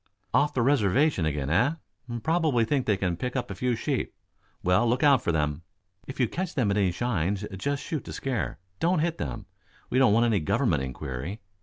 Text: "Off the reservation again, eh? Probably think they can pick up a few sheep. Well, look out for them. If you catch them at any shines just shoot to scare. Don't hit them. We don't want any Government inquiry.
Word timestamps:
"Off 0.33 0.51
the 0.55 0.63
reservation 0.63 1.27
again, 1.27 1.51
eh? 1.51 1.73
Probably 2.23 2.65
think 2.65 2.87
they 2.87 2.97
can 2.97 3.15
pick 3.15 3.35
up 3.35 3.51
a 3.51 3.53
few 3.53 3.75
sheep. 3.75 4.15
Well, 4.63 4.89
look 4.89 5.03
out 5.03 5.21
for 5.21 5.31
them. 5.31 5.61
If 6.07 6.19
you 6.19 6.27
catch 6.27 6.55
them 6.55 6.71
at 6.71 6.77
any 6.77 6.91
shines 6.91 7.45
just 7.55 7.83
shoot 7.83 8.03
to 8.05 8.11
scare. 8.13 8.57
Don't 8.79 8.97
hit 8.97 9.19
them. 9.19 9.45
We 9.91 9.99
don't 9.99 10.11
want 10.11 10.25
any 10.25 10.39
Government 10.39 10.81
inquiry. 10.81 11.39